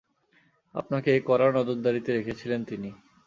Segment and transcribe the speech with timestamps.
[0.75, 2.89] আপনাকে কড়া নজরদারীতে রেখেছিলেন তিনি।